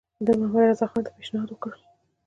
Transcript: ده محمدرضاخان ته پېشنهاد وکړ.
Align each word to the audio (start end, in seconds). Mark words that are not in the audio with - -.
ده 0.25 0.31
محمدرضاخان 0.39 1.01
ته 1.05 1.11
پېشنهاد 1.17 1.49
وکړ. 1.51 1.71